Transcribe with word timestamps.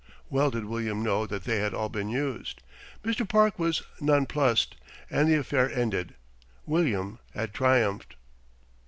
Well 0.31 0.49
did 0.49 0.65
William 0.65 1.03
know 1.03 1.27
that 1.27 1.43
they 1.43 1.57
had 1.59 1.75
all 1.75 1.87
been 1.87 2.09
used. 2.09 2.63
Mr. 3.03 3.29
Park 3.29 3.59
was 3.59 3.83
non 3.99 4.25
plussed, 4.25 4.75
and 5.11 5.29
the 5.29 5.35
affair 5.35 5.71
ended. 5.71 6.15
William 6.65 7.19
had 7.35 7.53
triumphed. 7.53 8.15